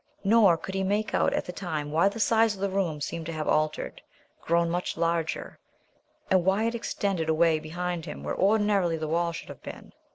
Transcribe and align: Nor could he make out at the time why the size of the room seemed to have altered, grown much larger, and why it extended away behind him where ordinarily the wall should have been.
Nor 0.23 0.57
could 0.57 0.73
he 0.73 0.81
make 0.81 1.13
out 1.13 1.31
at 1.31 1.45
the 1.45 1.51
time 1.51 1.91
why 1.91 2.09
the 2.09 2.19
size 2.19 2.55
of 2.55 2.59
the 2.59 2.71
room 2.71 3.01
seemed 3.01 3.27
to 3.27 3.33
have 3.33 3.47
altered, 3.47 4.01
grown 4.41 4.67
much 4.71 4.97
larger, 4.97 5.59
and 6.31 6.43
why 6.43 6.63
it 6.63 6.73
extended 6.73 7.29
away 7.29 7.59
behind 7.59 8.07
him 8.07 8.23
where 8.23 8.35
ordinarily 8.35 8.97
the 8.97 9.07
wall 9.07 9.31
should 9.31 9.49
have 9.49 9.61
been. 9.61 9.93